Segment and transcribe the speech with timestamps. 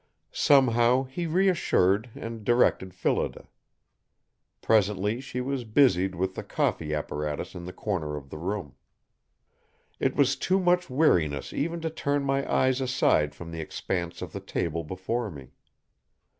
[0.31, 3.47] Somehow he reassured and directed Phillida.
[4.63, 8.73] Presently she was busied with the coffee apparatus in the corner of the room.
[9.99, 14.31] It was too much weariness even to turn my eyes aside from the expanse of
[14.33, 15.51] the table before me.